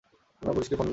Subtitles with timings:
[0.41, 0.89] আমরা পুলিশকে ফোন দেব।